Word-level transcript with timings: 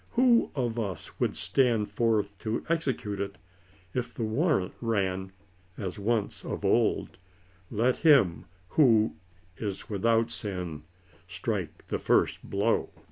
Who 0.13 0.49
of 0.55 0.79
us 0.79 1.19
would 1.19 1.35
stand 1.35 1.91
forth 1.91 2.35
to 2.39 2.63
execute 2.69 3.19
it, 3.21 3.37
if 3.93 4.15
the 4.15 4.23
warrant 4.23 4.73
ran, 4.81 5.31
as 5.77 5.99
once 5.99 6.43
of 6.43 6.65
old," 6.65 7.19
let 7.69 7.97
him 7.97 8.45
who 8.69 9.15
is 9.57 9.91
without 9.91 10.31
sin" 10.31 10.81
strike 11.29 11.87
the 11.89 11.99
first 11.99 12.41
blow 12.43 12.89